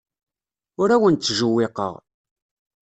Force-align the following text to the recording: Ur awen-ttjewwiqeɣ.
Ur 0.81 0.89
awen-ttjewwiqeɣ. 0.95 1.93